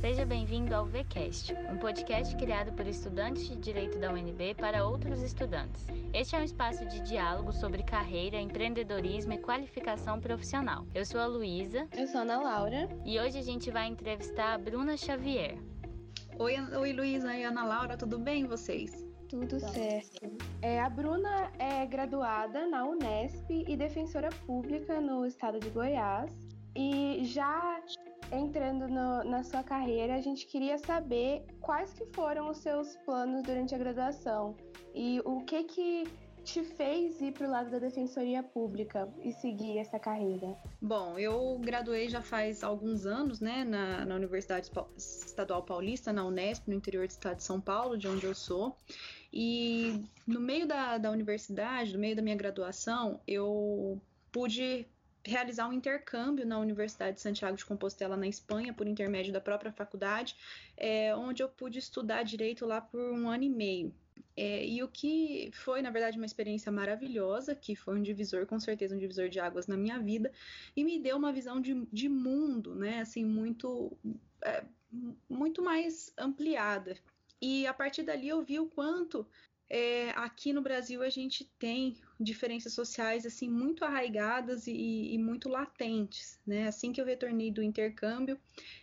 [0.00, 5.20] Seja bem-vindo ao VCast, um podcast criado por estudantes de Direito da UNB para outros
[5.20, 5.86] estudantes.
[6.14, 10.86] Este é um espaço de diálogo sobre carreira, empreendedorismo e qualificação profissional.
[10.94, 11.86] Eu sou a Luísa.
[11.94, 12.88] Eu sou a Ana Laura.
[13.04, 15.58] E hoje a gente vai entrevistar a Bruna Xavier.
[16.38, 19.06] Oi, oi Luísa e Ana Laura, tudo bem vocês?
[19.28, 20.34] Tudo certo.
[20.62, 26.32] É, a Bruna é graduada na Unesp e defensora pública no estado de Goiás.
[26.74, 27.82] E já
[28.32, 33.42] entrando no, na sua carreira, a gente queria saber quais que foram os seus planos
[33.42, 34.56] durante a graduação
[34.94, 36.04] e o que que
[36.42, 40.56] te fez ir para o lado da defensoria pública e seguir essa carreira?
[40.80, 46.66] Bom, eu graduei já faz alguns anos, né, na, na Universidade Estadual Paulista, na Unesp,
[46.66, 48.76] no interior do estado de São Paulo, de onde eu sou.
[49.32, 54.00] E no meio da, da universidade, no meio da minha graduação, eu
[54.32, 54.88] pude
[55.24, 59.72] realizar um intercâmbio na Universidade de Santiago de Compostela, na Espanha, por intermédio da própria
[59.72, 60.36] faculdade,
[60.76, 63.94] é, onde eu pude estudar direito lá por um ano e meio.
[64.36, 68.58] É, e o que foi, na verdade, uma experiência maravilhosa, que foi um divisor, com
[68.58, 70.32] certeza, um divisor de águas na minha vida,
[70.74, 73.96] e me deu uma visão de, de mundo, né, assim, muito,
[74.42, 74.64] é,
[75.28, 76.96] muito mais ampliada.
[77.40, 79.26] E a partir dali eu vi o quanto
[79.72, 85.48] é, aqui no Brasil a gente tem diferenças sociais assim muito arraigadas e, e, muito
[85.48, 86.66] latentes, né?
[86.66, 88.36] Assim que eu retornei do intercâmbio,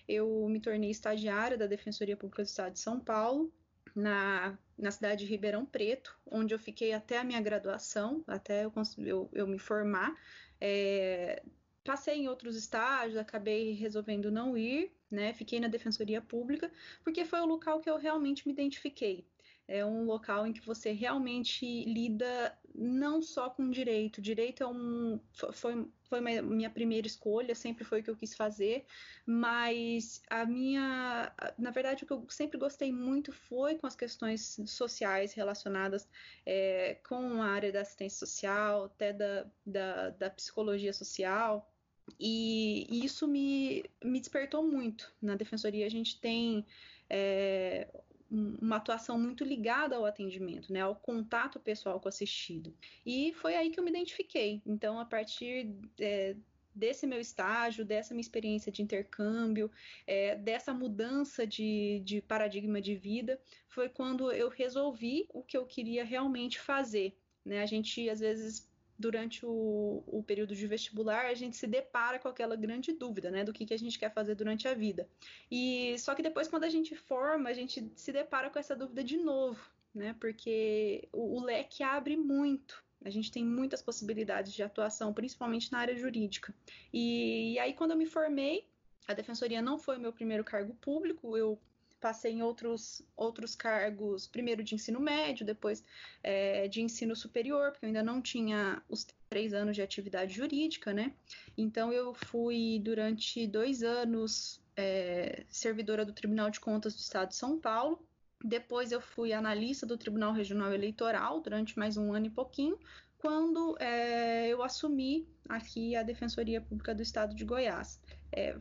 [0.07, 3.51] eu me tornei estagiária da Defensoria Pública do Estado de São Paulo
[3.93, 8.71] na, na cidade de Ribeirão Preto, onde eu fiquei até a minha graduação, até eu,
[8.99, 10.15] eu, eu me formar.
[10.61, 11.43] É,
[11.83, 15.33] passei em outros estágios, acabei resolvendo não ir, né?
[15.33, 16.71] Fiquei na Defensoria Pública,
[17.03, 19.25] porque foi o local que eu realmente me identifiquei
[19.67, 24.21] é um local em que você realmente lida não só com direito.
[24.21, 25.19] Direito é um
[25.51, 28.85] foi, foi minha primeira escolha, sempre foi o que eu quis fazer,
[29.25, 34.57] mas a minha, na verdade, o que eu sempre gostei muito foi com as questões
[34.67, 36.07] sociais relacionadas
[36.45, 41.69] é, com a área da assistência social, até da, da, da psicologia social.
[42.17, 45.11] E, isso me, me despertou muito.
[45.21, 46.65] Na defensoria a gente tem
[47.09, 47.87] é,
[48.29, 52.73] uma atuação muito ligada ao atendimento, né, ao contato pessoal com o assistido.
[53.05, 54.61] E foi aí que eu me identifiquei.
[54.65, 56.35] Então, a partir é,
[56.77, 59.71] desse meu estágio, dessa minha experiência de intercâmbio,
[60.05, 65.65] é, dessa mudança de, de paradigma de vida, foi quando eu resolvi o que eu
[65.65, 67.17] queria realmente fazer.
[67.43, 67.61] Né?
[67.61, 72.27] A gente às vezes durante o, o, período de vestibular, a gente se depara com
[72.27, 75.07] aquela grande dúvida, né, do que, que a gente quer fazer durante a vida.
[75.51, 79.03] E só que depois, quando a gente forma, a gente se depara com essa dúvida
[79.03, 79.59] de novo,
[79.93, 82.83] né, porque o, o leque abre muito.
[83.05, 86.53] A gente tem muitas possibilidades de atuação, principalmente na área jurídica.
[86.91, 88.67] E, e aí, quando eu me formei,
[89.07, 91.59] a defensoria não foi o meu primeiro cargo público, eu
[91.99, 95.83] passei em outros, outros cargos, primeiro de ensino médio, depois
[96.23, 100.93] é, de ensino superior, porque eu ainda não tinha os três anos de atividade jurídica,
[100.93, 101.13] né?
[101.57, 107.35] Então eu fui durante dois anos é, servidora do Tribunal de Contas do Estado de
[107.35, 107.99] São Paulo.
[108.43, 112.77] Depois eu fui analista do Tribunal Regional Eleitoral durante mais um ano e pouquinho,
[113.17, 117.99] quando é, eu assumi aqui a Defensoria Pública do Estado de Goiás.
[118.31, 118.55] É,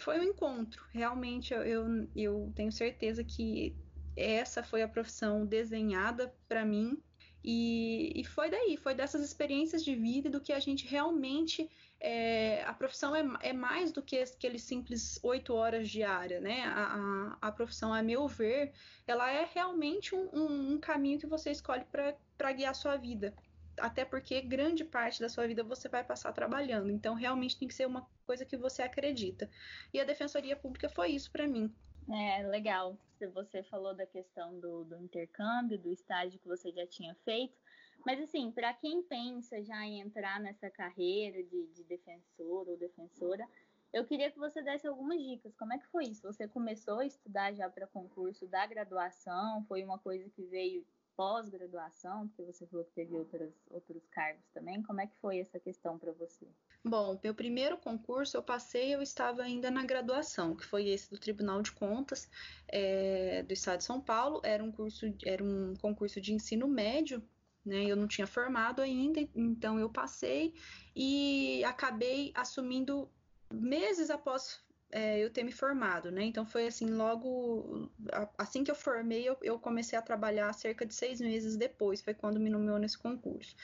[0.00, 0.84] foi um encontro.
[0.92, 3.76] Realmente eu, eu, eu tenho certeza que
[4.16, 7.02] essa foi a profissão desenhada para mim.
[7.42, 11.70] E, e, foi daí, foi dessas experiências de vida do que a gente realmente.
[11.98, 16.62] É, a profissão é, é, mais do que aqueles simples oito horas diária, né?
[16.64, 18.72] A, a, a, profissão, a meu ver,
[19.06, 23.34] ela é realmente um, um, um caminho que você escolhe para guiar a sua vida
[23.78, 26.90] até porque grande parte da sua vida você vai passar trabalhando.
[26.90, 29.50] Então, realmente tem que ser uma coisa que você acredita.
[29.92, 31.74] E a Defensoria Pública foi isso para mim.
[32.10, 32.98] É, legal.
[33.34, 37.56] Você falou da questão do, do intercâmbio, do estágio que você já tinha feito.
[38.04, 43.46] Mas, assim, para quem pensa já em entrar nessa carreira de, de defensor ou defensora,
[43.92, 45.54] eu queria que você desse algumas dicas.
[45.56, 46.22] Como é que foi isso?
[46.22, 49.64] Você começou a estudar já para concurso da graduação?
[49.66, 50.86] Foi uma coisa que veio
[51.20, 54.82] pós-graduação, porque você falou que teve outros, outros cargos também.
[54.82, 56.46] Como é que foi essa questão para você?
[56.82, 61.18] Bom, meu primeiro concurso eu passei, eu estava ainda na graduação, que foi esse do
[61.18, 62.26] Tribunal de Contas
[62.66, 64.40] é, do Estado de São Paulo.
[64.42, 67.22] Era um curso, era um concurso de ensino médio.
[67.62, 70.54] Né, eu não tinha formado ainda, então eu passei
[70.96, 73.06] e acabei assumindo
[73.52, 76.24] meses após é, eu ter me formado, né?
[76.24, 77.90] Então foi assim, logo
[78.36, 82.14] assim que eu formei, eu, eu, comecei a trabalhar cerca de seis meses depois, foi
[82.14, 83.54] quando me nomeou nesse concurso.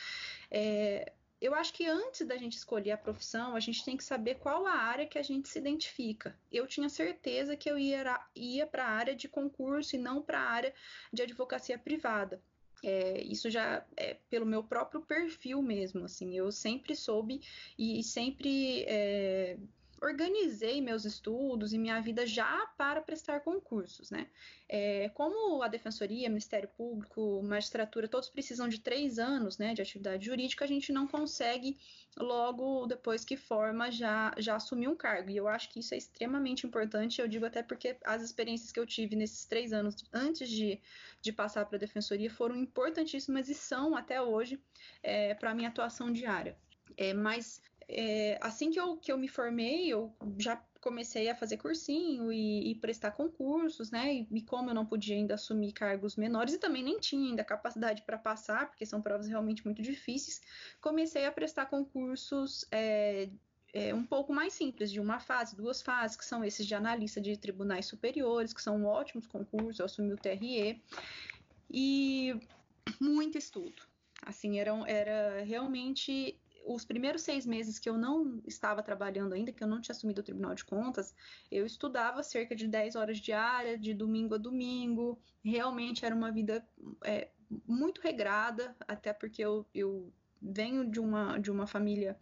[0.51, 4.37] É, eu acho que antes da gente escolher a profissão, a gente tem que saber
[4.37, 6.39] qual a área que a gente se identifica.
[6.51, 10.39] Eu tinha certeza que eu ia, ia para a área de concurso e não para
[10.39, 10.75] a área
[11.13, 12.41] de advocacia privada.
[12.83, 17.41] É, isso já é pelo meu próprio perfil mesmo, assim, eu sempre soube
[17.79, 19.57] e sempre é,
[20.01, 24.29] organizei meus estudos e minha vida já para prestar concursos, né?
[24.69, 30.27] É, como a Defensoria, Ministério Público, magistratura, todos precisam de três anos, né, de atividade
[30.27, 31.79] jurídica, a gente não consegue
[32.17, 35.31] logo depois que forma já já assumir um cargo.
[35.31, 37.21] E eu acho que isso é extremamente importante.
[37.21, 40.81] Eu digo até porque as experiências que eu tive nesses três anos antes de,
[41.23, 44.61] de passar para a Defensoria foram importantíssimas e são até hoje
[45.03, 46.57] é, para minha atuação diária.
[46.97, 51.57] É, mas é, assim que eu, que eu me formei, eu já comecei a fazer
[51.57, 54.15] cursinho e, e prestar concursos, né?
[54.15, 57.45] E, e, como eu não podia ainda assumir cargos menores e também nem tinha ainda
[57.45, 60.41] capacidade para passar, porque são provas realmente muito difíceis,
[60.81, 63.29] comecei a prestar concursos é,
[63.73, 67.21] é, um pouco mais simples, de uma fase, duas fases, que são esses de analista
[67.21, 70.83] de tribunais superiores, que são ótimos concursos, eu assumi o TRE,
[71.71, 72.35] e
[73.01, 73.83] muito estudo.
[74.23, 79.63] Assim, era, era realmente os primeiros seis meses que eu não estava trabalhando ainda, que
[79.63, 81.15] eu não tinha assumido o Tribunal de Contas,
[81.51, 85.19] eu estudava cerca de 10 horas diárias, de domingo a domingo.
[85.45, 86.67] Realmente era uma vida
[87.05, 87.29] é,
[87.67, 92.19] muito regrada, até porque eu, eu venho de uma, de uma família.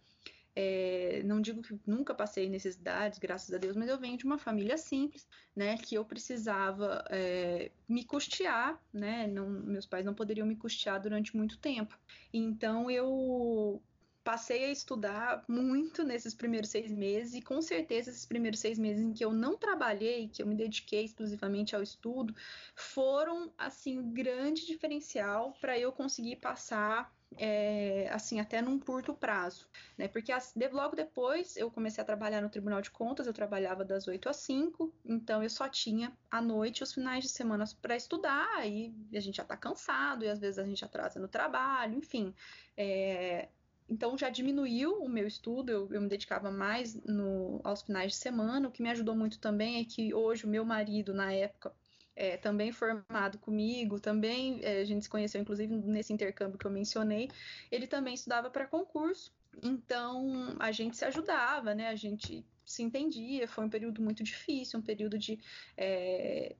[0.55, 4.37] É, não digo que nunca passei necessidades, graças a Deus, mas eu venho de uma
[4.37, 10.47] família simples, né, que eu precisava é, me custear, né, não, meus pais não poderiam
[10.47, 11.99] me custear durante muito tempo.
[12.31, 13.81] Então eu
[14.25, 19.03] passei a estudar muito nesses primeiros seis meses, e com certeza esses primeiros seis meses
[19.03, 22.35] em que eu não trabalhei, que eu me dediquei exclusivamente ao estudo,
[22.73, 29.69] foram assim um grande diferencial para eu conseguir passar é, assim, até num curto prazo,
[29.97, 30.07] né?
[30.07, 33.85] Porque as, de, logo depois eu comecei a trabalhar no Tribunal de Contas, eu trabalhava
[33.85, 37.95] das 8 às 5, então eu só tinha à noite os finais de semana para
[37.95, 41.95] estudar, e a gente já está cansado, e às vezes a gente atrasa no trabalho,
[41.95, 42.33] enfim.
[42.75, 43.49] É,
[43.89, 48.17] então já diminuiu o meu estudo, eu, eu me dedicava mais no, aos finais de
[48.17, 48.67] semana.
[48.67, 51.71] O que me ajudou muito também é que hoje o meu marido, na época,
[52.15, 56.71] é, também formado comigo, também é, a gente se conheceu, inclusive, nesse intercâmbio que eu
[56.71, 57.29] mencionei,
[57.71, 59.31] ele também estudava para concurso.
[59.61, 61.87] Então a gente se ajudava, né?
[61.87, 63.47] A gente se entendia.
[63.47, 65.39] Foi um período muito difícil, um período de
[65.77, 66.55] é,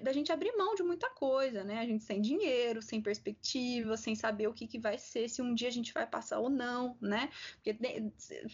[0.00, 1.80] da gente abrir mão de muita coisa, né?
[1.80, 5.54] A gente sem dinheiro, sem perspectiva, sem saber o que, que vai ser, se um
[5.54, 7.28] dia a gente vai passar ou não, né?
[7.54, 7.76] Porque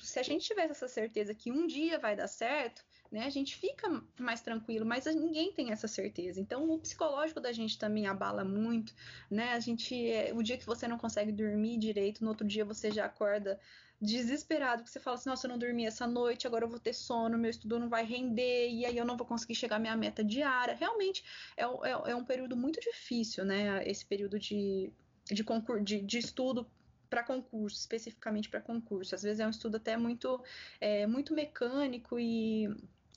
[0.03, 3.25] se a gente tivesse essa certeza que um dia vai dar certo, né?
[3.25, 6.41] A gente fica mais tranquilo, mas ninguém tem essa certeza.
[6.41, 8.95] Então, o psicológico da gente também abala muito,
[9.31, 9.53] né?
[9.53, 12.91] A gente, é, o dia que você não consegue dormir direito, no outro dia você
[12.91, 13.61] já acorda
[14.03, 16.93] desesperado, que você fala assim, nossa, eu não dormi essa noite, agora eu vou ter
[16.93, 19.97] sono, meu estudo não vai render, e aí eu não vou conseguir chegar à minha
[19.97, 20.75] meta diária.
[20.75, 21.25] Realmente
[21.57, 23.89] é, é, é um período muito difícil, né?
[23.89, 24.93] Esse período de,
[25.27, 26.69] de, concur de, de estudo
[27.09, 29.15] para concurso, especificamente para concurso.
[29.15, 30.43] Às vezes é um estudo até muito,
[30.81, 32.67] é, muito mecânico e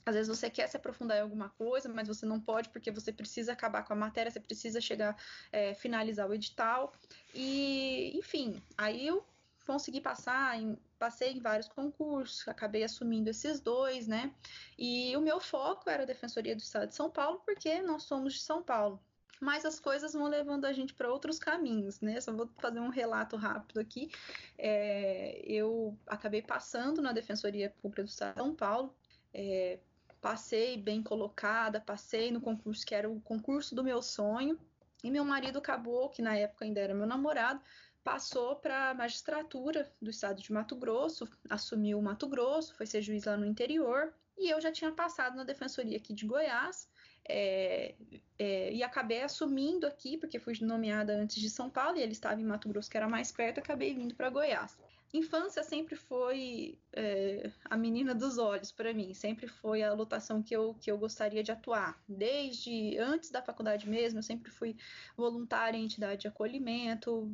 [0.04, 3.12] às vezes você quer se aprofundar em alguma coisa, mas você não pode porque você
[3.12, 5.16] precisa acabar com a matéria, você precisa chegar,
[5.50, 6.92] é, finalizar o edital.
[7.34, 9.26] E, enfim, aí eu
[9.66, 14.32] consegui passar, em, passei em vários concursos, acabei assumindo esses dois, né?
[14.78, 18.34] E o meu foco era a Defensoria do Estado de São Paulo, porque nós somos
[18.34, 19.00] de São Paulo.
[19.38, 22.20] Mas as coisas vão levando a gente para outros caminhos, né?
[22.20, 24.10] Só vou fazer um relato rápido aqui.
[24.56, 28.94] É, eu acabei passando na Defensoria Pública do Estado de São Paulo,
[29.34, 29.78] é,
[30.22, 34.58] passei bem colocada, passei no concurso que era o concurso do meu sonho,
[35.04, 37.60] e meu marido acabou, que na época ainda era meu namorado,
[38.06, 43.02] passou para a magistratura do estado de Mato Grosso, assumiu o Mato Grosso, foi ser
[43.02, 46.88] juiz lá no interior, e eu já tinha passado na defensoria aqui de Goiás,
[47.28, 47.96] é,
[48.38, 52.40] é, e acabei assumindo aqui, porque fui nomeada antes de São Paulo, e ele estava
[52.40, 54.78] em Mato Grosso, que era mais perto, acabei vindo para Goiás
[55.12, 60.54] infância sempre foi é, a menina dos olhos para mim, sempre foi a lotação que
[60.54, 62.00] eu, que eu gostaria de atuar.
[62.08, 64.76] Desde antes da faculdade mesmo, eu sempre fui
[65.16, 67.30] voluntária em entidade de acolhimento,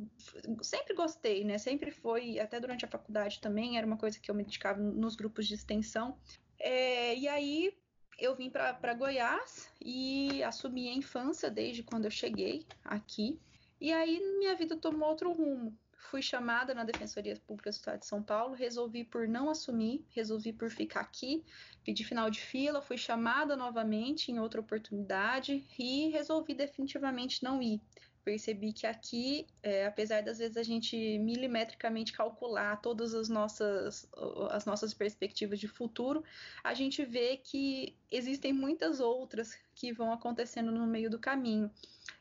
[0.61, 1.57] sempre gostei, né?
[1.57, 5.15] Sempre foi, até durante a faculdade também, era uma coisa que eu me dedicava nos
[5.15, 6.17] grupos de extensão.
[6.59, 7.73] É, e aí
[8.19, 13.39] eu vim para Goiás e assumi a infância desde quando eu cheguei aqui.
[13.81, 15.77] E aí minha vida tomou outro rumo
[16.09, 20.53] fui chamada na Defensoria Pública do Estado de São Paulo, resolvi por não assumir, resolvi
[20.53, 21.43] por ficar aqui,
[21.83, 27.81] pedi final de fila, fui chamada novamente em outra oportunidade e resolvi definitivamente não ir.
[28.23, 34.07] percebi que aqui, é, apesar das vezes a gente milimetricamente calcular todas as nossas,
[34.51, 36.23] as nossas perspectivas de futuro,
[36.63, 41.69] a gente vê que existem muitas outras que vão acontecendo no meio do caminho.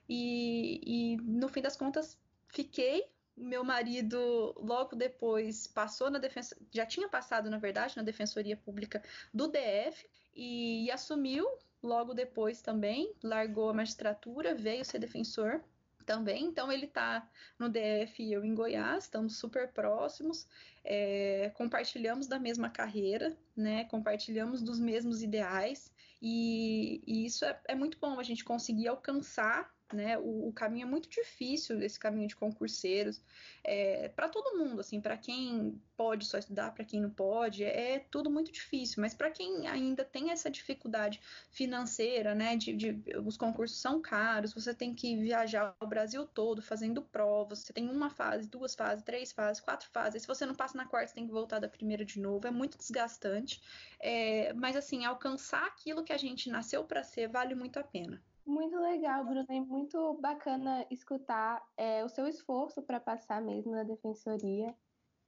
[0.09, 3.05] E, e no fim das contas, fiquei.
[3.37, 9.03] Meu marido, logo depois, passou na defesa, já tinha passado, na verdade, na Defensoria Pública
[9.33, 11.47] do DF e, e assumiu
[11.83, 15.62] logo depois também, largou a magistratura, veio ser defensor
[16.03, 16.45] também.
[16.45, 20.47] Então ele está no DF e eu em Goiás, estamos super próximos,
[20.85, 23.85] é, compartilhamos da mesma carreira, né?
[23.85, 29.73] Compartilhamos dos mesmos ideais e, e isso é, é, muito bom a gente conseguir alcançar
[29.95, 30.19] né?
[30.19, 33.21] O, o, caminho é muito difícil, esse caminho de concurseiros,
[33.65, 37.95] é, para todo mundo, assim, para quem pode só estudar, para quem não pode, é,
[37.95, 39.01] é tudo muito difícil.
[39.01, 41.21] Mas para quem ainda tem essa dificuldade
[41.51, 42.57] financeira, né?
[42.57, 47.61] De, de, os concursos são caros, você tem que viajar o Brasil todo fazendo provas,
[47.61, 50.23] você tem uma fase, duas fases, três fases, quatro fases.
[50.23, 52.47] Se você não passa na quarta, você tem que voltar da primeira de novo.
[52.47, 53.63] É muito desgastante.
[54.01, 58.23] É, mas assim, alcançar aquilo que a gente nasceu para ser vale muito a pena.
[58.45, 63.85] Muito legal, Bruno, e muito bacana escutar é, o seu esforço para passar mesmo na
[63.85, 64.75] defensoria.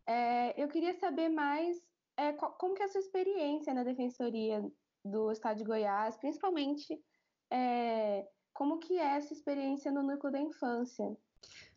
[0.06, 1.80] É, eu queria saber mais
[2.16, 4.64] é, qual, como que é a sua experiência na defensoria
[5.04, 7.00] do Estado de Goiás, principalmente
[7.50, 11.16] é, como que é essa experiência no núcleo da infância.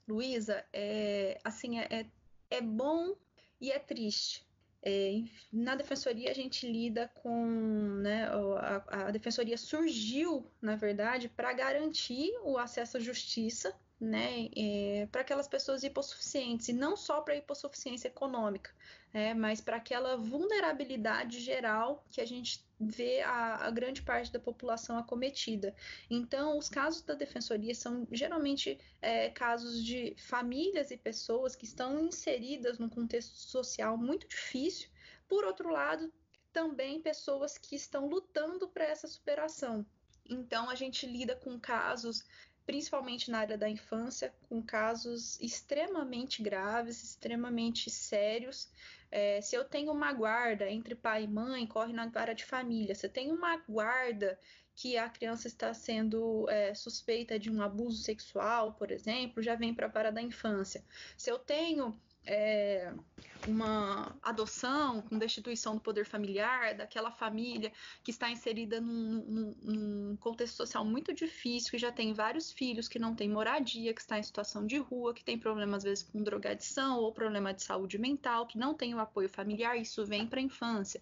[0.07, 2.11] Luísa, é, assim, é, é,
[2.49, 3.15] é bom
[3.59, 4.46] e é triste
[4.89, 7.45] é, na defensoria a gente lida com,
[8.01, 8.25] né,
[8.57, 15.21] a, a defensoria surgiu, na verdade, para garantir o acesso à justiça, né, é, para
[15.21, 18.71] aquelas pessoas hipossuficientes, e não só para hipossuficiência econômica,
[19.13, 24.39] é, mas para aquela vulnerabilidade geral que a gente vê a, a, grande parte da
[24.39, 25.75] população acometida.
[26.09, 31.99] Então, os casos da defensoria são geralmente é, casos de famílias e pessoas que estão
[31.99, 34.89] inseridas num contexto social muito difícil.
[35.27, 36.13] Por outro lado,
[36.53, 39.85] também pessoas que estão lutando para essa superação.
[40.29, 42.23] Então, a gente lida com casos
[42.67, 48.69] principalmente na área da infância, com casos extremamente graves, extremamente sérios,
[49.09, 52.93] é, se eu tenho uma guarda entre pai e mãe, corre na vara de família.
[52.93, 54.37] Se eu tenho uma guarda
[54.75, 59.73] que a criança está sendo é, suspeita de um abuso sexual, por exemplo, já vem
[59.73, 60.83] para a vara da infância.
[61.15, 61.97] Se eu tenho
[62.27, 62.93] é,
[63.47, 67.71] uma adoção com destituição do poder familiar, daquela família
[68.03, 72.87] que está inserida num, num, num, contexto social muito difícil, que já tem vários filhos,
[72.87, 76.03] que não tem moradia, que está em situação de rua, que tem problema às vezes
[76.03, 80.27] com drogadição ou problema de saúde mental, que não tem o apoio familiar, isso vem
[80.27, 81.01] para a infância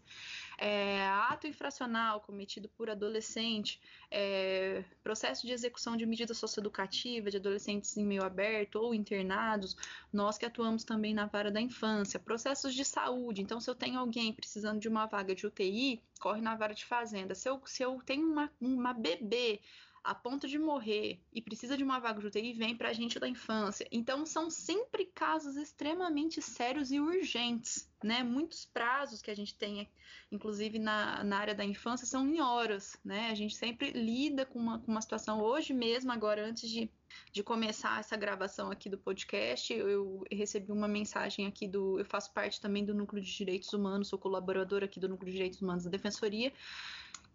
[0.58, 7.96] é, ato infracional cometido por adolescente, é, processo de execução de medida socioeducativa de adolescentes
[7.98, 9.76] em meio aberto ou internados,
[10.12, 14.00] nós que atuamos também na vara da infância, processos de saúde, então se eu tenho
[14.00, 17.84] alguém precisando de uma vaga de UTI, corre na vara de fazenda, se eu, se
[17.84, 19.60] eu tenho uma, uma bebê
[20.06, 23.20] a ponto de morrer e precisa de uma vaga de UTI, vem para a gente
[23.20, 23.88] da infância.
[23.92, 28.22] Então, são sempre casos extremamente sérios e urgentes, né?
[28.22, 29.90] Muitos prazos que a gente tem,
[30.32, 33.32] inclusive na, na área da infância, são em horas, né?
[33.32, 35.42] A gente sempre lida com uma, com uma situação.
[35.42, 36.88] Hoje mesmo, agora, antes de,
[37.34, 41.98] de começar essa gravação aqui do podcast, eu, eu recebi uma mensagem aqui do.
[41.98, 45.38] Eu faço parte também do Núcleo de Direitos Humanos, sou colaboradora aqui do Núcleo de
[45.38, 46.54] Direitos Humanos da Defensoria.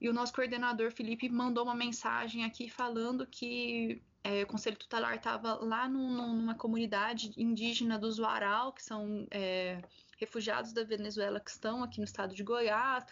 [0.00, 5.16] E o nosso coordenador Felipe mandou uma mensagem aqui falando que é, o Conselho Tutelar
[5.16, 9.82] estava lá numa comunidade indígena do Zuaral, que são é,
[10.18, 13.04] refugiados da Venezuela que estão aqui no estado de Goiás.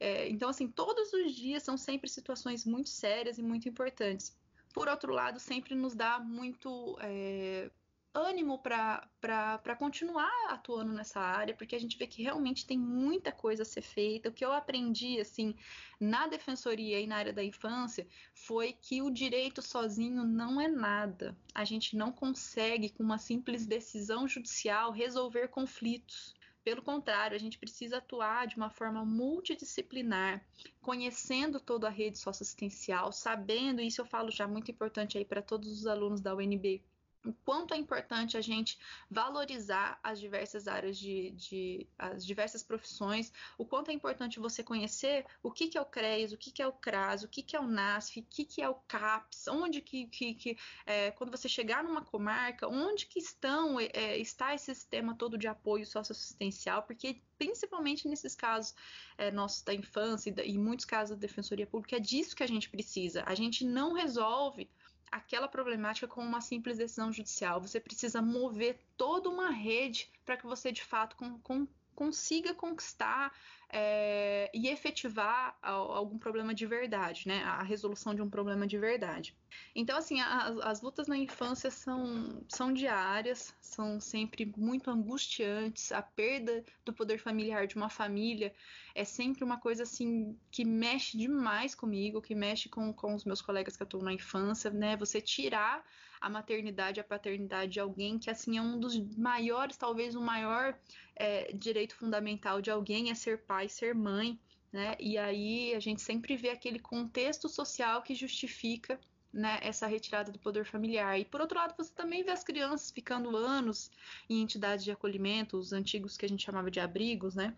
[0.00, 4.36] É, então, assim, todos os dias são sempre situações muito sérias e muito importantes.
[4.72, 7.70] Por outro lado, sempre nos dá muito é,
[8.14, 13.62] ânimo para continuar atuando nessa área, porque a gente vê que realmente tem muita coisa
[13.62, 14.28] a ser feita.
[14.28, 15.54] O que eu aprendi, assim,
[15.98, 21.36] na defensoria e na área da infância foi que o direito sozinho não é nada.
[21.52, 26.32] A gente não consegue, com uma simples decisão judicial, resolver conflitos.
[26.62, 30.42] Pelo contrário, a gente precisa atuar de uma forma multidisciplinar,
[30.80, 35.70] conhecendo toda a rede socioassistencial, sabendo, isso eu falo já muito importante aí para todos
[35.70, 36.82] os alunos da UNB,
[37.24, 38.78] o quanto é importante a gente
[39.10, 45.24] valorizar as diversas áreas de, de, as diversas profissões, o quanto é importante você conhecer
[45.42, 47.56] o que, que é o CREAS, o que, que é o CRAS, o que, que
[47.56, 51.30] é o NASF, o que, que é o CAPS, onde que, que, que é, quando
[51.30, 56.82] você chegar numa comarca, onde que estão, é, está esse sistema todo de apoio socioassistencial,
[56.82, 58.74] porque principalmente nesses casos
[59.16, 62.42] é, nossos da infância e, da, e muitos casos da Defensoria Pública, é disso que
[62.42, 63.24] a gente precisa.
[63.26, 64.70] A gente não resolve
[65.10, 67.60] aquela problemática com uma simples decisão judicial.
[67.60, 73.32] Você precisa mover toda uma rede para que você de fato com, com, consiga conquistar
[73.76, 77.42] é, e efetivar algum problema de verdade, né?
[77.42, 79.34] A resolução de um problema de verdade.
[79.74, 85.90] Então, assim, as, as lutas na infância são, são diárias, são sempre muito angustiantes.
[85.90, 88.54] A perda do poder familiar de uma família
[88.94, 93.42] é sempre uma coisa, assim, que mexe demais comigo, que mexe com, com os meus
[93.42, 94.96] colegas que atuam na infância, né?
[94.96, 95.84] Você tirar
[96.20, 100.78] a maternidade, a paternidade de alguém que, assim, é um dos maiores, talvez o maior
[101.16, 104.38] é, direito fundamental de alguém é ser pai, ser mãe,
[104.72, 104.96] né?
[104.98, 108.98] E aí a gente sempre vê aquele contexto social que justifica
[109.32, 111.18] né, essa retirada do poder familiar.
[111.18, 113.90] E por outro lado, você também vê as crianças ficando anos
[114.30, 117.54] em entidades de acolhimento, os antigos que a gente chamava de abrigos, né?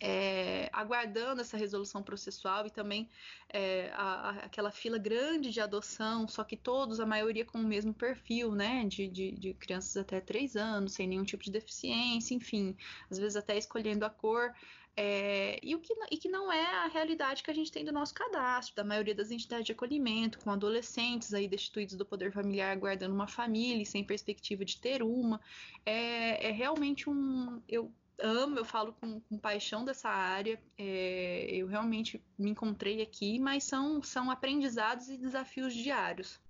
[0.00, 3.08] É, aguardando essa resolução processual e também
[3.48, 7.64] é, a, a, aquela fila grande de adoção, só que todos, a maioria com o
[7.64, 12.32] mesmo perfil, né, de, de, de, crianças até 3 anos, sem nenhum tipo de deficiência,
[12.34, 12.76] enfim,
[13.10, 14.54] às vezes até escolhendo a cor,
[15.00, 17.92] é, e, o que, e que não é a realidade que a gente tem do
[17.92, 22.76] nosso cadastro, da maioria das entidades de acolhimento, com adolescentes aí destituídos do poder familiar,
[22.76, 25.40] guardando uma família e sem perspectiva de ter uma,
[25.86, 27.62] é, é realmente um...
[27.68, 30.60] Eu, amo, eu falo com, com paixão dessa área.
[30.76, 36.40] É, eu realmente me encontrei aqui, mas são, são aprendizados e desafios diários.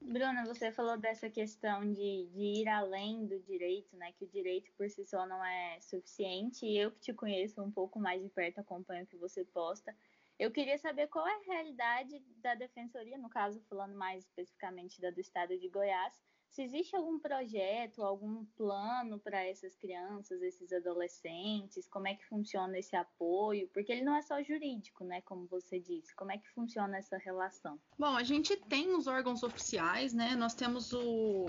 [0.00, 4.12] Bruna, você falou dessa questão de, de ir além do direito, né?
[4.12, 6.64] Que o direito por si só não é suficiente.
[6.64, 9.94] E eu que te conheço um pouco mais de perto, acompanho o que você posta.
[10.38, 15.10] Eu queria saber qual é a realidade da defensoria, no caso, falando mais especificamente da
[15.10, 16.14] do estado de Goiás,
[16.50, 22.78] se existe algum projeto, algum plano para essas crianças, esses adolescentes, como é que funciona
[22.78, 26.14] esse apoio, porque ele não é só jurídico, né, como você disse.
[26.14, 27.78] Como é que funciona essa relação?
[27.98, 30.34] Bom, a gente tem os órgãos oficiais, né?
[30.34, 31.46] Nós temos o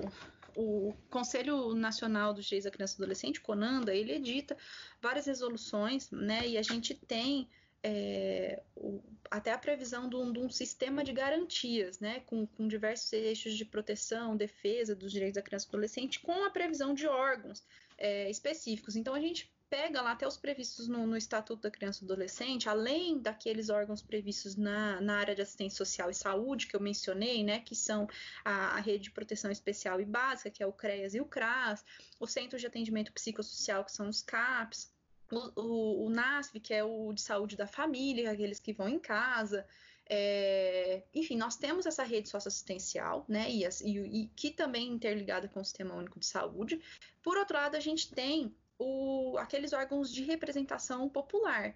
[0.56, 4.58] o Conselho Nacional dos Direitos da Criança e Adolescente, CONANDA, ele edita
[5.02, 6.48] várias resoluções, né?
[6.48, 7.48] E a gente tem
[7.84, 12.68] é, o, até a previsão de um, de um, sistema de garantias, né, com, com,
[12.68, 17.08] diversos eixos de proteção, defesa dos direitos da criança e adolescente, com a previsão de
[17.08, 17.64] órgãos
[17.98, 18.96] é, específicos.
[18.96, 22.68] Então, a gente pega lá até os previstos no, no, Estatuto da Criança e Adolescente,
[22.68, 27.44] além daqueles órgãos previstos na, na, área de assistência social e saúde que eu mencionei,
[27.44, 28.08] né, que são
[28.44, 31.86] a, a, rede de proteção especial e básica, que é o CREAS e o CRAS,
[32.20, 34.92] os centros de atendimento psicossocial, que são os CAPs,
[35.32, 39.00] o, o, o NASF, que é o de saúde da família, aqueles que vão em
[39.00, 39.66] casa.
[40.12, 45.48] É, enfim, nós temos essa rede socioassistencial, né, e, e, e, que também é interligada
[45.48, 46.82] com o Sistema Único de Saúde.
[47.22, 51.76] Por outro lado, a gente tem o, aqueles órgãos de representação popular.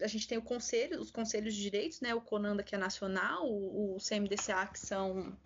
[0.00, 3.46] A gente tem o conselho, os conselhos de direitos, né, o CONANDA, que é nacional,
[3.46, 5.36] o, o CMDCA, que são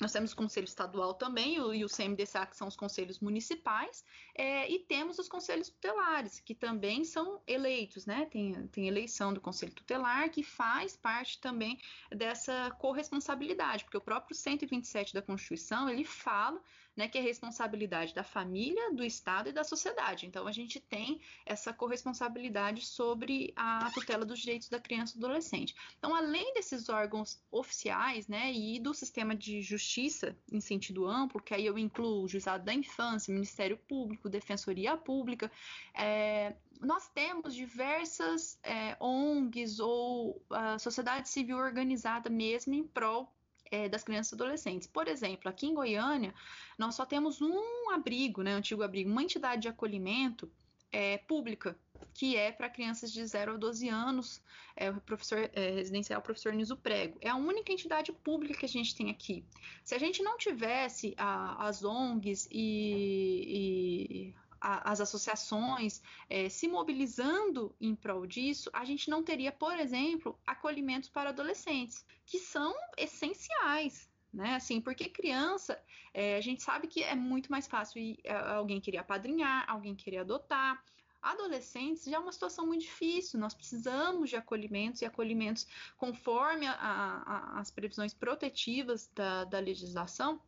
[0.00, 4.04] nós temos o Conselho Estadual também, o, e o CMDCA, que são os conselhos municipais,
[4.34, 8.26] é, e temos os conselhos tutelares, que também são eleitos, né?
[8.26, 11.78] Tem, tem eleição do Conselho Tutelar, que faz parte também
[12.10, 16.60] dessa corresponsabilidade, porque o próprio 127 da Constituição, ele fala
[16.96, 20.26] né, que é responsabilidade da família, do Estado e da sociedade.
[20.26, 25.26] Então, a gente tem essa corresponsabilidade sobre a tutela dos direitos da criança e do
[25.26, 25.74] adolescente.
[25.98, 31.52] Então, além desses órgãos oficiais, né, e do sistema de justiça em sentido amplo, que
[31.52, 35.50] aí eu incluo o Juizado da Infância, Ministério Público, Defensoria Pública,
[35.94, 43.35] é, nós temos diversas é, ONGs ou a sociedade civil organizada mesmo em prol
[43.70, 44.86] é, das crianças e adolescentes.
[44.86, 46.34] Por exemplo, aqui em Goiânia,
[46.78, 50.50] nós só temos um abrigo, né, antigo abrigo, uma entidade de acolhimento
[50.92, 51.76] é, pública,
[52.14, 54.42] que é para crianças de 0 a 12 anos,
[54.74, 57.18] é o professor é, residencial professor Niso Prego.
[57.20, 59.44] É a única entidade pública que a gente tem aqui.
[59.84, 66.68] Se a gente não tivesse a, as ONGs e, e a, as associações é, se
[66.68, 72.74] mobilizando em prol disso, a gente não teria, por exemplo, acolhimentos para adolescentes, que são
[72.96, 74.08] essenciais.
[74.34, 78.34] Né, assim, porque criança, é, a gente sabe que é muito mais fácil ir, é,
[78.34, 80.84] alguém querer apadrinhar, alguém querer adotar,
[81.22, 83.40] adolescentes já é uma situação muito difícil.
[83.40, 85.66] Nós precisamos de acolhimentos e acolhimentos
[85.96, 90.40] conforme a, a, as previsões protetivas da, da legislação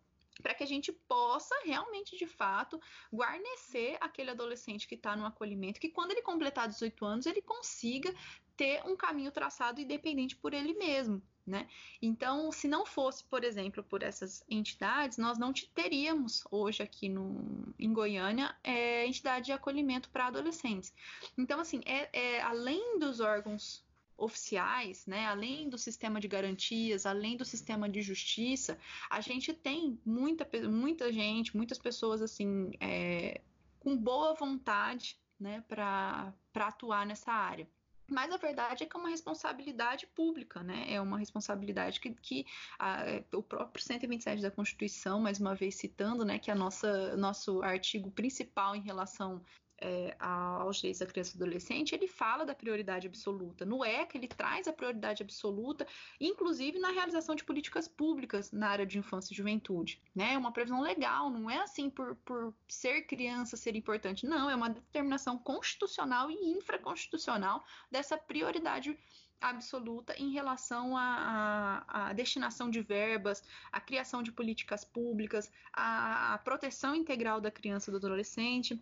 [0.42, 2.80] para que a gente possa realmente, de fato,
[3.12, 8.14] guarnecer aquele adolescente que está no acolhimento, que quando ele completar 18 anos, ele consiga
[8.56, 11.22] ter um caminho traçado independente por ele mesmo.
[11.46, 11.66] Né?
[12.02, 17.72] Então, se não fosse, por exemplo, por essas entidades, nós não teríamos hoje aqui no,
[17.78, 20.92] em Goiânia é, entidade de acolhimento para adolescentes.
[21.38, 23.82] Então, assim, é, é, além dos órgãos
[24.18, 28.76] oficiais, né, além do sistema de garantias, além do sistema de justiça,
[29.08, 33.40] a gente tem muita, muita gente, muitas pessoas assim é,
[33.78, 37.68] com boa vontade né, para atuar nessa área.
[38.10, 40.86] Mas a verdade é que é uma responsabilidade pública, né?
[40.88, 42.46] É uma responsabilidade que, que
[42.78, 43.04] a,
[43.34, 47.62] o próprio 127 da Constituição, mais uma vez citando, né, que é a nossa nosso
[47.62, 49.44] artigo principal em relação
[49.80, 53.64] é, aos direitos da criança e adolescente, ele fala da prioridade absoluta.
[53.64, 55.86] No ECA, ele traz a prioridade absoluta,
[56.20, 60.00] inclusive na realização de políticas públicas na área de infância e juventude.
[60.14, 60.34] Né?
[60.34, 64.26] É uma previsão legal, não é assim por, por ser criança ser importante.
[64.26, 68.98] Não, é uma determinação constitucional e infraconstitucional dessa prioridade
[69.40, 77.40] absoluta em relação à, destinação de verbas, à criação de políticas públicas, à, proteção integral
[77.40, 78.78] da criança e do adolescente.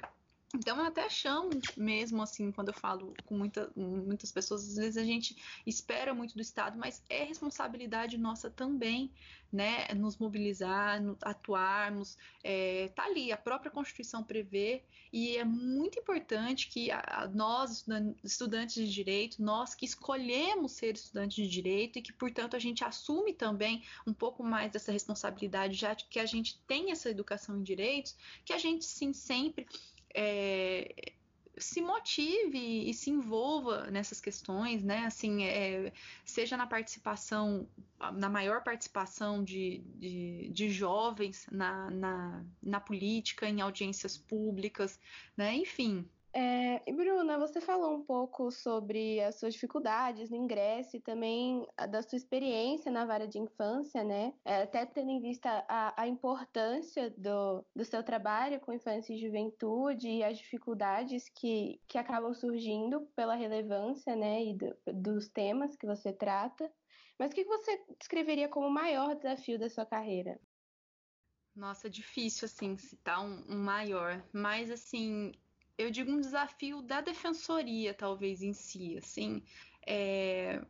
[0.57, 4.97] Então, eu até chamo mesmo, assim, quando eu falo com muita, muitas pessoas, às vezes
[4.97, 9.13] a gente espera muito do Estado, mas é responsabilidade nossa também,
[9.53, 16.69] né, nos mobilizar, atuarmos, é, tá ali, a própria Constituição prevê, e é muito importante
[16.69, 17.85] que a, a nós,
[18.25, 22.83] estudantes de direito, nós que escolhemos ser estudantes de direito e que, portanto, a gente
[22.83, 27.63] assume também um pouco mais dessa responsabilidade, já que a gente tem essa educação em
[27.63, 29.67] direitos, que a gente, sim, sempre
[30.17, 31.13] é,
[31.59, 35.07] se motive e se envolva nessas questões, né?
[35.07, 35.93] Assim, é,
[36.25, 37.69] seja na participação,
[38.15, 44.99] na maior participação de, de, de jovens na, na, na, política, em audiências públicas,
[45.37, 45.55] né?
[45.55, 51.01] Enfim, é, e Bruna, você falou um pouco sobre as suas dificuldades no ingresso e
[51.01, 54.35] também da sua experiência na vara de infância, né?
[54.45, 59.19] É, até tendo em vista a, a, importância do, do seu trabalho com infância e
[59.19, 64.45] juventude e as dificuldades que, que acabam surgindo pela relevância, né?
[64.45, 66.71] E do, dos temas que você trata.
[67.19, 70.39] Mas o que você descreveria como o maior desafio da sua carreira?
[71.55, 74.23] Nossa, difícil, assim, citar um, um maior.
[74.31, 75.33] Mas, assim,
[75.79, 79.43] eu digo um desafio da defensoria, talvez em si, assim,
[79.87, 80.61] é,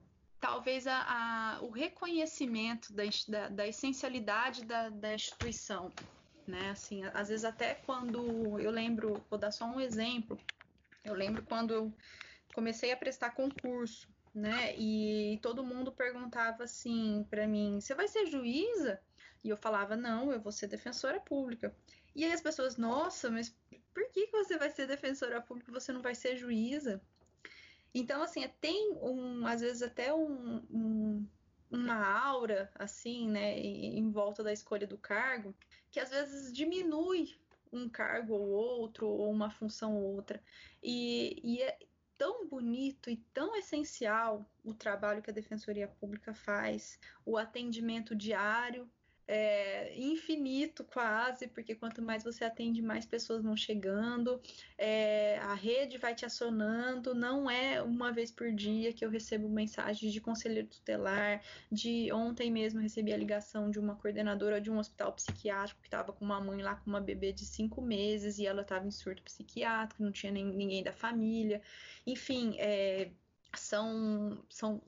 [0.41, 5.93] talvez a, a, o reconhecimento da, da, da essencialidade da, da, instituição,
[6.47, 6.71] né?
[6.71, 10.39] Assim, às vezes até quando eu lembro, vou dar só um exemplo,
[11.05, 11.97] eu lembro quando eu
[12.53, 14.77] comecei a prestar concurso, né?
[14.77, 19.01] E todo mundo perguntava assim para mim: "Você vai ser juíza?"
[19.45, 21.75] E eu falava: "Não, eu vou ser defensora pública."
[22.15, 23.57] E aí as pessoas: "Nossa, mas
[23.97, 27.01] por que, que você vai ser defensora pública e você não vai ser juíza?
[27.95, 31.27] Então, assim, tem um, às vezes até um, um,
[31.71, 35.57] uma aura, assim, né, em volta da escolha do cargo,
[35.91, 37.41] que às vezes diminui
[37.73, 40.43] um cargo ou outro, ou uma função ou outra.
[40.83, 41.79] E, e é
[42.19, 48.87] tão bonito e tão essencial o trabalho que a Defensoria Pública faz, o atendimento diário
[49.29, 54.41] é, infinito quase, porque quanto mais você atende, mais pessoas vão chegando,
[54.79, 59.49] é, a rede vai te acionando, não é uma vez por dia que eu recebo
[59.49, 64.79] mensagens de conselheiro tutelar, de ontem mesmo recebi a ligação de uma coordenadora de um
[64.79, 68.47] hospital psiquiátrico que estava com uma mãe lá com uma bebê de cinco meses e
[68.47, 71.61] ela estava em surto psiquiátrico, não tinha nem, ninguém da família,
[72.07, 73.11] enfim, é,
[73.55, 74.81] são, são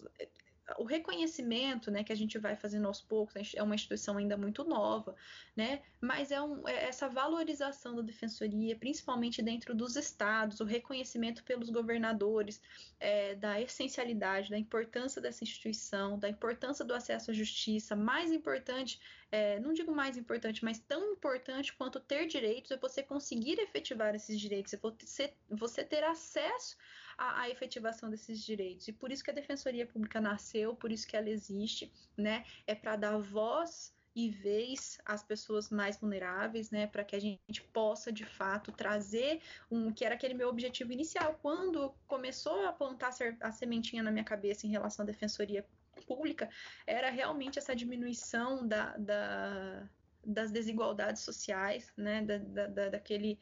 [0.76, 4.64] o reconhecimento, né, que a gente vai fazendo aos poucos, é uma instituição ainda muito
[4.64, 5.14] nova,
[5.56, 11.42] né, mas é, um, é essa valorização da defensoria, principalmente dentro dos estados, o reconhecimento
[11.44, 12.60] pelos governadores
[13.00, 19.00] é, da essencialidade, da importância dessa instituição, da importância do acesso à justiça, mais importante,
[19.30, 24.14] é, não digo mais importante, mas tão importante quanto ter direitos é você conseguir efetivar
[24.14, 26.76] esses direitos, é você, você ter acesso
[27.18, 28.86] a, a efetivação desses direitos.
[28.86, 32.44] E por isso que a Defensoria Pública nasceu, por isso que ela existe, né?
[32.66, 37.62] É para dar voz e vez às pessoas mais vulneráveis, né, para que a gente
[37.72, 43.10] possa de fato trazer um que era aquele meu objetivo inicial quando começou a plantar
[43.40, 45.64] a sementinha na minha cabeça em relação à defensoria
[46.04, 46.48] pública,
[46.84, 49.88] era realmente essa diminuição da, da
[50.24, 53.38] das desigualdades sociais, né, da, da, daquele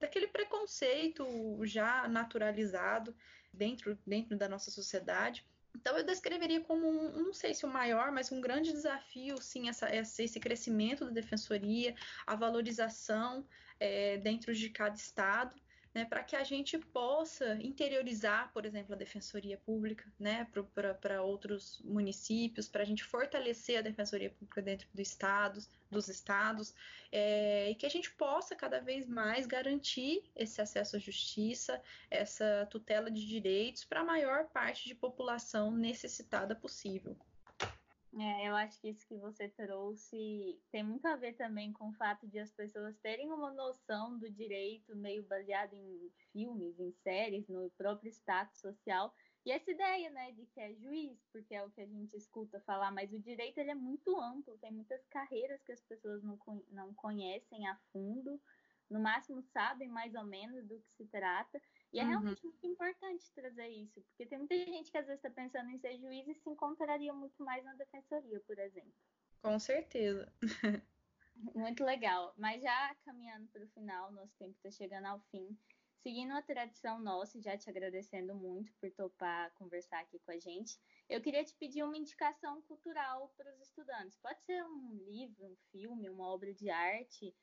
[0.00, 1.24] daquele preconceito
[1.64, 3.14] já naturalizado
[3.52, 5.46] dentro, dentro da nossa sociedade.
[5.74, 9.68] Então eu descreveria como um, não sei se o maior, mas um grande desafio, sim,
[9.68, 11.94] essa, esse crescimento da defensoria,
[12.26, 13.46] a valorização
[13.78, 15.54] é, dentro de cada estado,
[15.94, 20.46] né, para que a gente possa interiorizar, por exemplo, a defensoria pública, né,
[21.00, 26.74] para outros municípios, para a gente fortalecer a defensoria pública dentro do estados, dos estados,
[27.10, 32.66] é, e que a gente possa cada vez mais garantir esse acesso à justiça, essa
[32.70, 37.16] tutela de direitos para a maior parte de população necessitada possível.
[38.12, 41.92] É, eu acho que isso que você trouxe tem muito a ver também com o
[41.92, 47.46] fato de as pessoas terem uma noção do direito meio baseado em filmes, em séries,
[47.46, 49.14] no próprio status social.
[49.46, 52.60] E essa ideia, né, de que é juiz, porque é o que a gente escuta
[52.60, 56.36] falar, mas o direito ele é muito amplo, tem muitas carreiras que as pessoas não,
[56.68, 58.40] não conhecem a fundo,
[58.90, 61.60] no máximo sabem mais ou menos do que se trata.
[61.92, 62.10] E é uhum.
[62.10, 65.78] realmente muito importante trazer isso, porque tem muita gente que às vezes está pensando em
[65.78, 68.94] ser juiz e se encontraria muito mais na defensoria, por exemplo.
[69.42, 70.32] Com certeza.
[71.54, 72.34] muito legal.
[72.36, 75.56] Mas já caminhando para o final, nosso tempo está chegando ao fim.
[76.02, 80.38] Seguindo a tradição nossa e já te agradecendo muito por topar conversar aqui com a
[80.38, 84.16] gente, eu queria te pedir uma indicação cultural para os estudantes.
[84.16, 87.34] Pode ser um livro, um filme, uma obra de arte,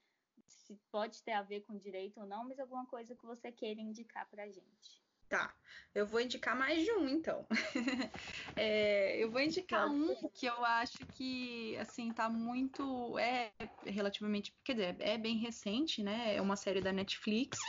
[0.48, 3.82] se pode ter a ver com direito ou não, mas alguma coisa que você queira
[3.82, 5.02] indicar para a gente.
[5.30, 5.54] Tá,
[5.94, 7.46] eu vou indicar mais de um, então.
[8.56, 13.18] é, eu vou indicar um que eu acho que, assim, tá muito.
[13.20, 13.52] É
[13.86, 14.54] relativamente.
[14.64, 16.34] Quer dizer, é bem recente, né?
[16.34, 17.60] É uma série da Netflix,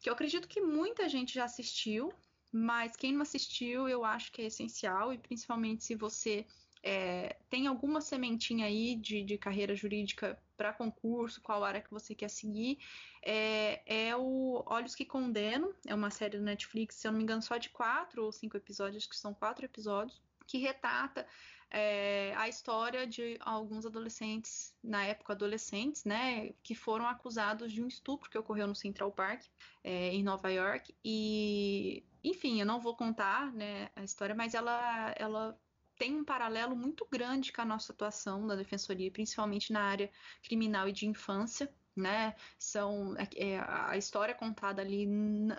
[0.00, 2.12] que eu acredito que muita gente já assistiu,
[2.50, 6.44] mas quem não assistiu, eu acho que é essencial, e principalmente se você
[6.82, 12.14] é, tem alguma sementinha aí de, de carreira jurídica para concurso, qual área que você
[12.14, 12.78] quer seguir,
[13.20, 17.24] é, é, o Olhos que Condenam, é uma série do Netflix, se eu não me
[17.24, 21.26] engano, só de quatro ou cinco episódios, acho que são quatro episódios, que retrata
[21.68, 27.88] é, a história de alguns adolescentes, na época adolescentes, né, que foram acusados de um
[27.88, 29.42] estupro que ocorreu no Central Park,
[29.82, 35.12] é, em Nova York, e enfim, eu não vou contar né, a história, mas ela,
[35.16, 35.58] ela
[36.02, 40.10] tem um paralelo muito grande com a nossa atuação da defensoria, principalmente na área
[40.42, 41.72] criminal e de infância.
[41.94, 42.34] Né?
[42.58, 45.06] São é, é a história contada ali,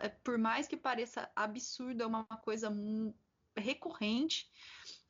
[0.01, 2.69] é, por mais que pareça absurdo, é uma coisa
[3.56, 4.51] recorrente.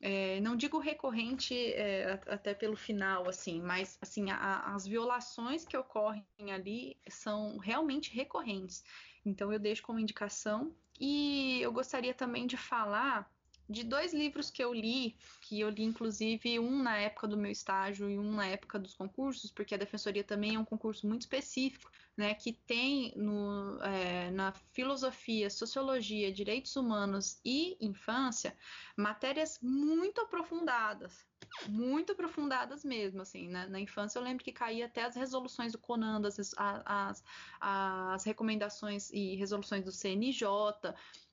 [0.00, 5.76] É, não digo recorrente é, até pelo final, assim, mas assim a, as violações que
[5.76, 8.84] ocorrem ali são realmente recorrentes.
[9.24, 13.33] Então eu deixo como indicação e eu gostaria também de falar
[13.68, 17.50] de dois livros que eu li, que eu li inclusive um na época do meu
[17.50, 21.22] estágio e um na época dos concursos, porque a defensoria também é um concurso muito
[21.22, 28.56] específico, né, que tem no, é, na filosofia, sociologia, direitos humanos e infância
[28.96, 31.26] matérias muito aprofundadas,
[31.68, 33.66] muito aprofundadas mesmo, assim, né?
[33.66, 37.24] na infância eu lembro que caía até as resoluções do CONAN, as, as,
[37.60, 40.46] as recomendações e resoluções do CNJ,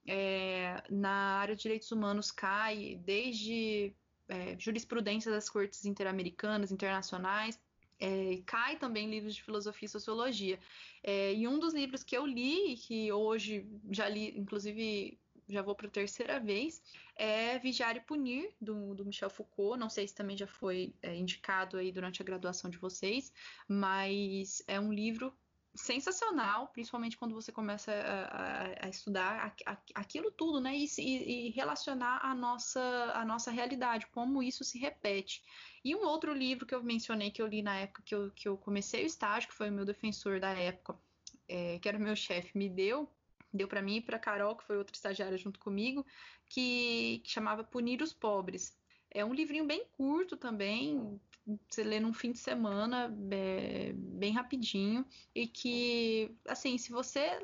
[0.07, 3.93] é, na área de direitos humanos cai desde
[4.27, 7.59] é, jurisprudência das cortes interamericanas, internacionais,
[7.99, 10.59] é, cai também livros de filosofia e sociologia.
[11.03, 15.75] É, e um dos livros que eu li, que hoje já li, inclusive já vou
[15.75, 16.81] para a terceira vez,
[17.15, 19.77] é Vigiar e Punir, do, do Michel Foucault.
[19.77, 23.31] Não sei se também já foi é, indicado aí durante a graduação de vocês,
[23.67, 25.33] mas é um livro
[25.73, 29.55] sensacional, principalmente quando você começa a, a, a estudar
[29.95, 30.75] aquilo tudo, né?
[30.75, 32.81] E, e, relacionar a nossa,
[33.13, 35.41] a nossa realidade, como isso se repete.
[35.83, 38.47] E um outro livro que eu mencionei que eu li na época que eu, que
[38.47, 40.99] eu comecei o estágio, que foi o meu defensor da época,
[41.47, 43.09] é, que era o meu chefe, me deu,
[43.53, 46.05] deu para mim e para Carol, que foi outra estagiária junto comigo,
[46.49, 48.77] que, que chamava Punir os Pobres.
[49.09, 51.19] É um livrinho bem curto também,
[51.69, 57.39] você lê num fim de semana, é, bem rapidinho, e que, assim, se você.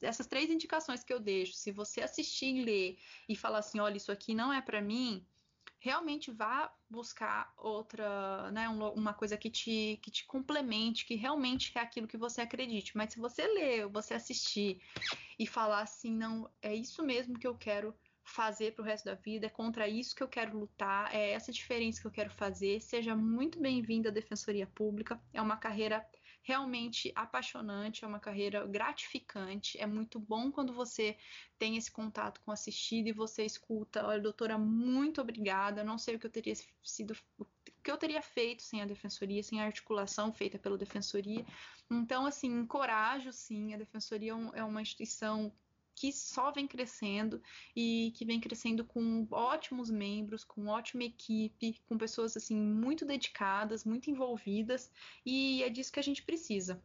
[0.00, 3.96] Essas três indicações que eu deixo, se você assistir e ler e falar assim: olha,
[3.96, 5.26] isso aqui não é para mim,
[5.80, 11.80] realmente vá buscar outra, né, uma coisa que te, que te complemente, que realmente é
[11.80, 12.96] aquilo que você acredite.
[12.96, 14.80] Mas se você ler, você assistir
[15.38, 17.94] e falar assim, não, é isso mesmo que eu quero
[18.28, 21.50] fazer para o resto da vida, é contra isso que eu quero lutar, é essa
[21.50, 22.80] diferença que eu quero fazer.
[22.80, 25.20] Seja muito bem-vindo à Defensoria Pública.
[25.32, 26.06] É uma carreira
[26.42, 29.78] realmente apaixonante, é uma carreira gratificante.
[29.80, 31.16] É muito bom quando você
[31.58, 35.82] tem esse contato com o assistido e você escuta, olha, doutora, muito obrigada.
[35.82, 37.46] Não sei o que eu teria sido o
[37.82, 41.44] que eu teria feito sem a defensoria, sem a articulação feita pela defensoria.
[41.90, 45.52] Então, assim, encorajo sim, a defensoria é, é uma instituição
[45.98, 47.42] que só vem crescendo
[47.74, 53.84] e que vem crescendo com ótimos membros, com ótima equipe, com pessoas assim muito dedicadas,
[53.84, 54.92] muito envolvidas
[55.26, 56.80] e é disso que a gente precisa.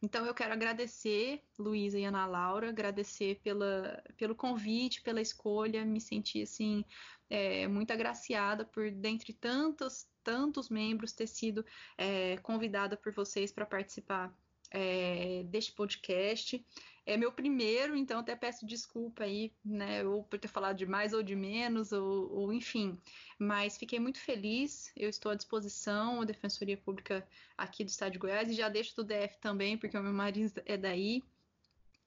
[0.00, 6.00] Então eu quero agradecer, Luísa e Ana Laura, agradecer pela, pelo convite, pela escolha, me
[6.00, 6.84] senti assim
[7.28, 11.66] é, muito agraciada por, dentre tantos, tantos membros, ter sido
[11.98, 14.32] é, convidada por vocês para participar
[14.70, 16.64] é, deste podcast.
[17.10, 21.12] É meu primeiro, então até peço desculpa aí, né, ou por ter falado de mais
[21.12, 22.96] ou de menos, ou, ou enfim.
[23.36, 27.26] Mas fiquei muito feliz, eu estou à disposição, a Defensoria Pública
[27.58, 30.62] aqui do Estado de Goiás, e já deixo do DF também, porque o meu marido
[30.64, 31.24] é daí.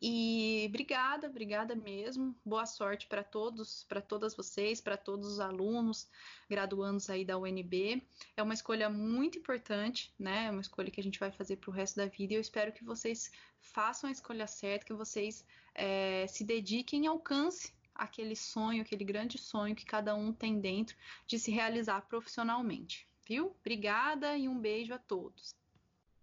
[0.06, 2.36] E obrigada, obrigada mesmo.
[2.44, 6.10] Boa sorte para todos, para todas vocês, para todos os alunos,
[6.50, 8.04] graduandos aí da UNB.
[8.36, 10.48] É uma escolha muito importante, né?
[10.48, 12.34] É uma escolha que a gente vai fazer para o resto da vida.
[12.34, 17.08] E eu espero que vocês façam a escolha certa, que vocês é, se dediquem e
[17.08, 23.08] alcance aquele sonho, aquele grande sonho que cada um tem dentro de se realizar profissionalmente.
[23.26, 23.56] Viu?
[23.62, 25.56] Obrigada e um beijo a todos.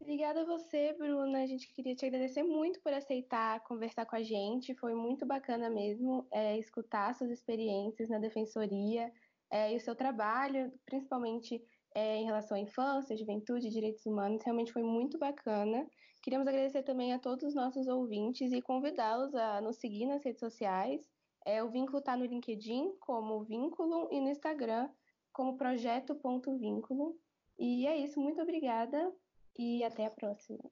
[0.00, 1.42] Obrigada a você, Bruna.
[1.42, 4.74] A gente queria te agradecer muito por aceitar conversar com a gente.
[4.74, 9.12] Foi muito bacana mesmo é, escutar suas experiências na defensoria
[9.50, 11.62] é, e o seu trabalho, principalmente
[11.94, 14.42] é, em relação à infância, juventude e direitos humanos.
[14.42, 15.86] Realmente foi muito bacana.
[16.22, 20.40] Queríamos agradecer também a todos os nossos ouvintes e convidá-los a nos seguir nas redes
[20.40, 21.06] sociais.
[21.44, 24.88] É, o vínculo está no LinkedIn como Vínculo e no Instagram
[25.30, 27.18] como projeto.vínculo.
[27.58, 29.12] E é isso, muito obrigada
[29.58, 30.70] e até a próxima.